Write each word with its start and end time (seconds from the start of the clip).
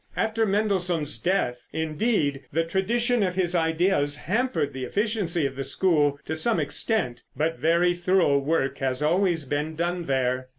After 0.17 0.47
Mendelssohn's 0.47 1.19
death, 1.19 1.67
indeed, 1.71 2.41
the 2.51 2.63
tradition 2.63 3.21
of 3.21 3.35
his 3.35 3.53
ideas 3.53 4.17
hampered 4.17 4.73
the 4.73 4.83
efficiency 4.83 5.45
of 5.45 5.55
the 5.55 5.63
school 5.63 6.17
to 6.25 6.35
some 6.35 6.59
extent, 6.59 7.21
but 7.37 7.59
very 7.59 7.93
thorough 7.93 8.39
work 8.39 8.79
has 8.79 9.03
always 9.03 9.45
been 9.45 9.75
done 9.75 10.07
there. 10.07 10.49